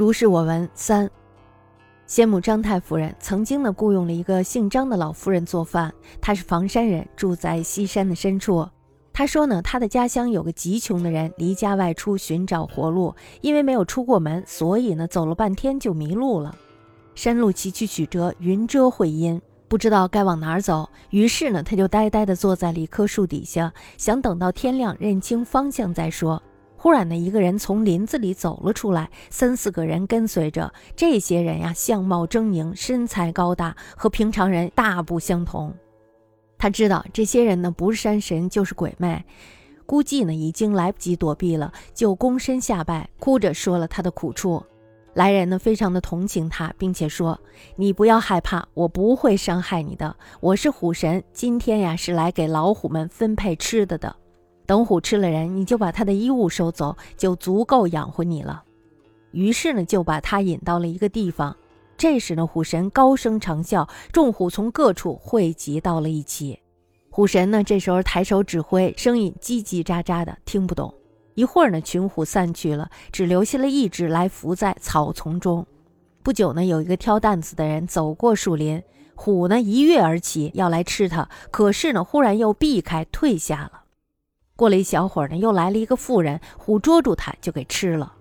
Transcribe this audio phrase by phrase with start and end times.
[0.00, 1.10] 如是我闻三。
[2.06, 5.92] 先母张太夫人曾经呢雇佣了一个姓张的老夫人做饭，
[6.22, 8.66] 她是房山人，住在西山的深处。
[9.12, 16.56] 她说呢，她的家乡有个极穷的人，离家外出寻找活路，因为没有出过门，所以呢走了半天就迷路了。
[17.14, 19.38] 山路崎岖曲折，云遮晦阴，
[19.68, 20.88] 不知道该往哪儿走。
[21.10, 26.42] 于是呢，他就呆呆地坐在了一棵树底下，想等到天亮认清方向再说。
[26.82, 30.72] 忽然呢，一个人从林子里走了出来，三四个人跟随着。
[30.96, 35.74] 这些人呀，相貌狰狞，身材高大，和平常人大不相同。
[36.56, 39.22] 他知道这些人呢，不是山神就是鬼魅，
[39.84, 44.64] 估计呢已经来不及躲避了，就躬身下拜，哭着说了他的苦处。
[45.12, 47.38] 来人呢，非常的同情他，并且说
[47.76, 50.16] ：“你不要害怕，我不会伤害你的。
[50.40, 54.16] 我是虎神，今天呀是来给老虎们分配吃的的。”
[54.70, 58.62] 等虎吃了人，你就把他的衣物收走，就足够养活你了。
[59.32, 61.56] 于是呢，就把他引到了一个地方。
[61.96, 66.60] 这时呢，虎神高声长啸，众虎从各处汇集到了一起。
[67.10, 70.94] 虎神呢，这时候抬手指挥，声音叽叽喳喳的，听不懂。
[71.34, 75.66] 一会儿呢，群虎散去了，只留下了一只来伏在草丛中。
[76.22, 78.80] 不久呢，有一个挑担子的人走过树林，
[79.16, 83.72] 虎呢一跃而起，要来吃它，可是呢，忽然又避开，退下了。
[84.60, 88.12] 过了一小会儿呢，又来了一个妇人，虎捉住他就给吃了。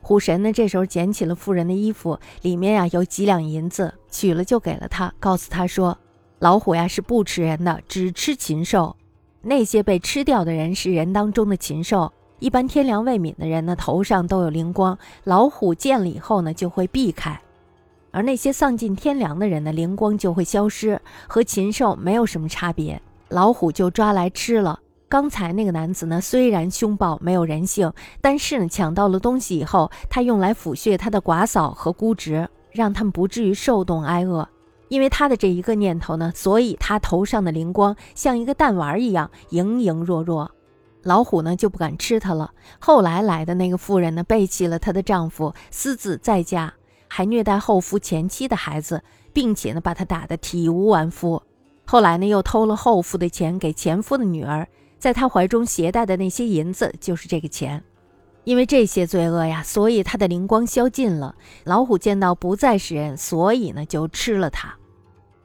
[0.00, 5.98] 虎神呢，这时候捡起了妇人的衣服，里面呀有几两银子，取了就给了他，告诉他说
[6.40, 8.96] ：“老虎呀是不吃人的，只吃禽兽。
[9.42, 12.10] 那些被吃掉的人是人当中的禽兽。
[12.38, 17.34] 一般天良未泯的人呢，头上都有灵光，老虎见了以后呢，就会避开；
[18.12, 20.98] 而那些丧尽天良的人呢，灵光就会消失，
[21.28, 23.02] 和禽兽没有什么差别。
[23.28, 24.80] 老虎就抓来吃了。”
[25.14, 34.48] 刚才那个男子呢，虽然凶暴没有人性，但是呢，抢到了东西以后，他用来抚恤他的寡嫂和姑侄，让他们不至于受冻挨饿。
[34.88, 40.50] 因为他的这一个念头呢，所以他头上的灵光像一个弹丸一样莹莹若若。
[41.04, 42.50] 老虎呢就不敢吃他了。
[42.80, 46.74] 后来来的那个妇人呢，背弃了她的丈夫，私自再嫁，
[47.06, 49.00] 还虐待后夫前妻的孩子，
[49.32, 51.40] 并且呢，把他打得体无完肤。
[51.84, 54.66] 后来呢，又偷了后夫的钱给前夫的女儿。
[55.04, 57.84] 在他怀中携带的那些银子，就是这个钱。
[58.44, 61.34] 因为这些罪恶呀，所以他的灵光消尽了。
[61.64, 64.74] 老虎见到不再是人，所以呢就吃了他。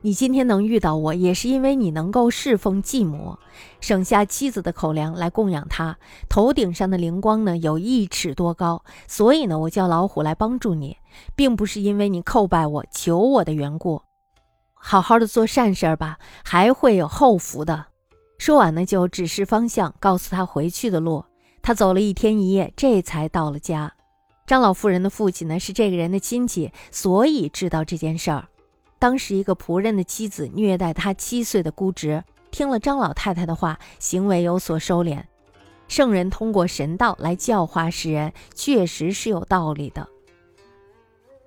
[0.00, 3.36] 你今天能遇到我，也是因为你能够侍奉继母，
[3.80, 5.98] 省下妻子的口粮来供养他。
[6.28, 10.98] 头顶上的灵光呢有一尺多高，所以呢我叫老虎来帮助你，
[11.34, 14.02] 并不是因为你叩拜我、求我的缘故。
[14.74, 17.86] 好好的做善事儿吧，还会有后福的。
[18.38, 21.24] 说完呢，就指示方向，告诉他回去的路。
[21.60, 23.92] 他走了一天一夜，这才到了家。
[24.46, 28.48] 张老妇人的父亲呢是这个人的亲戚，所以知道这件事儿。
[28.98, 35.22] 当时一个仆人的妻子虐待他七岁的姑侄，听了张老太太的话，行为有所收敛。
[35.88, 40.08] 圣人通过神道来教化世人，确实是有道理的。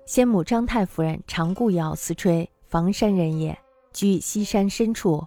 [0.06, 3.58] 先母张太夫人常故咬思吹，房山人也，
[3.92, 5.26] 居西山深处。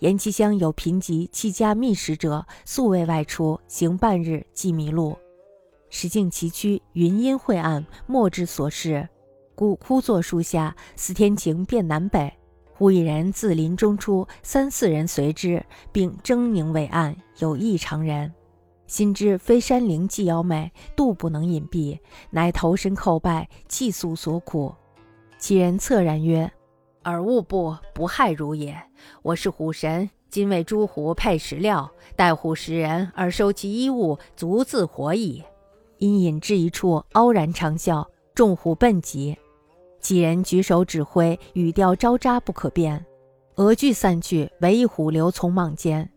[0.00, 5.16] 延其乡有贫瘠，弃家觅食者，素未外出，行半日即迷路。
[5.88, 9.08] 时境崎岖，云阴晦暗，莫之所视。
[9.54, 12.32] 故枯坐树下，思天晴变南北。
[12.72, 18.32] 忽一人自林中出，三四人随之，并狰狞伟岸，有异常人。
[18.88, 21.98] 心知非山灵既妖媚，度不能隐蔽，
[22.30, 24.74] 乃投身叩拜，泣诉所苦。
[25.38, 26.52] 其人恻然曰。
[27.04, 28.74] 尔勿不不害汝也。
[29.22, 35.44] 我是虎神，今为诸虎配食料，待虎食人，而收其衣物，足自活矣。
[35.98, 39.36] 因引至一处，傲然长啸，众虎奔疾。
[40.00, 43.04] 几人举手指挥，语调招扎不可辨。
[43.56, 46.10] 鹅俱散去，唯一虎留从莽间。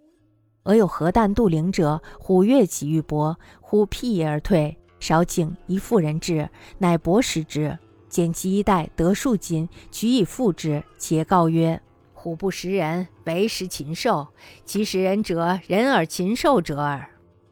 [0.64, 4.78] 俄有何旦渡灵者，虎跃起欲搏，虎辟而退。
[5.00, 7.78] 少顷，一妇人至，乃搏食之。
[8.10, 10.84] 捡其衣带，得数斤，取以付之。
[10.98, 11.82] 且告曰
[12.14, 14.28] ：“虎不食人，唯食禽兽。
[14.66, 17.10] 其食人者，人而禽兽者耳。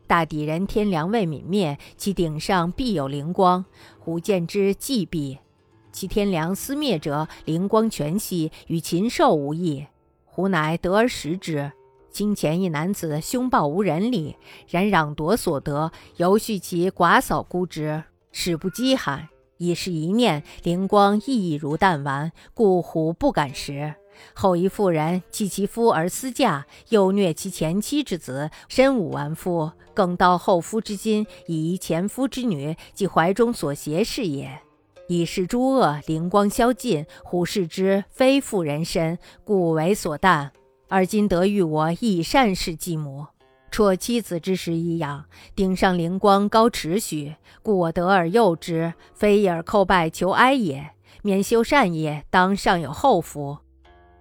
[0.08, 3.66] 大抵人天良未泯灭，其顶上必有灵光。
[4.00, 5.40] 虎见之，既毙。
[5.92, 9.86] 其天良思灭者，灵光全息，与禽兽无异。
[10.26, 11.72] 虎乃得而食之。
[12.10, 14.38] 今前一男子凶暴无人理，
[14.70, 23.96] 然攘夺所得，犹恤其寡嫂孤侄，使不饥寒。”已是一念灵光，亦如弹丸，故虎不敢食。
[24.34, 34.62] 后一妇人弃其夫而私嫁，又虐其前妻之子，身无完肤，更盗后夫之金，以遗前夫之女，即怀中所携是也。
[35.08, 40.50] 以是诸恶，灵光消尽，虎视之非妇人身，故为所惮。
[40.88, 43.26] 而今得遇我，亦善事继母。
[43.76, 50.92] 辍妻子之时已养，顶上灵光高持许，故我得而诱之，非以而叩拜求哀也。
[51.24, 53.58] 免修善业，当尚有后福。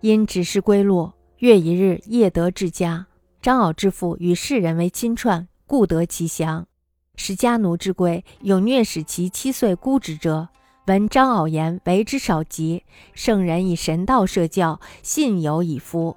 [0.01, 3.07] 因指示归路，月一日，夜得至家。
[3.41, 6.67] 张敖之父与世人为亲串，故得其详。
[7.15, 10.49] 使家奴之贵，有虐使其七岁孤之者。
[10.87, 12.83] 闻张敖言，为之少疾。
[13.13, 16.17] 圣人以神道设教，信有以夫。